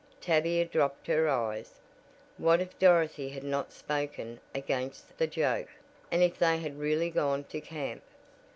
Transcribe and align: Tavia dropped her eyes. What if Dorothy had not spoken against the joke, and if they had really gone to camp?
Tavia 0.19 0.65
dropped 0.65 1.05
her 1.05 1.29
eyes. 1.29 1.79
What 2.39 2.59
if 2.59 2.79
Dorothy 2.79 3.29
had 3.29 3.43
not 3.43 3.71
spoken 3.71 4.39
against 4.55 5.15
the 5.19 5.27
joke, 5.27 5.67
and 6.09 6.23
if 6.23 6.39
they 6.39 6.57
had 6.57 6.79
really 6.79 7.11
gone 7.11 7.43
to 7.43 7.61
camp? 7.61 8.01